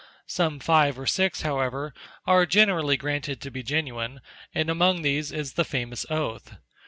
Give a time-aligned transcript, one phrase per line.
[0.25, 1.93] Some five or six, however,
[2.25, 6.55] are generally granted to be genuine, and among these is the famous "Oath."